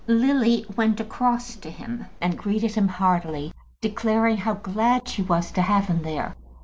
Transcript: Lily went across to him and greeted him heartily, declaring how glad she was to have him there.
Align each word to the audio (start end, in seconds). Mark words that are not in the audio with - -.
Lily 0.07 0.65
went 0.75 0.99
across 0.99 1.55
to 1.57 1.69
him 1.69 2.07
and 2.19 2.35
greeted 2.35 2.73
him 2.73 2.87
heartily, 2.87 3.51
declaring 3.81 4.37
how 4.37 4.55
glad 4.55 5.07
she 5.07 5.21
was 5.21 5.51
to 5.51 5.61
have 5.61 5.85
him 5.85 6.01
there. 6.01 6.35